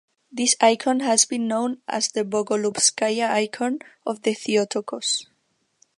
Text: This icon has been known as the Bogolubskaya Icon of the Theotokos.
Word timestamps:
This 0.31 0.55
icon 0.59 1.01
has 1.01 1.25
been 1.25 1.47
known 1.47 1.83
as 1.87 2.07
the 2.07 2.23
Bogolubskaya 2.25 3.29
Icon 3.29 3.77
of 4.03 4.23
the 4.23 4.33
Theotokos. 4.33 5.27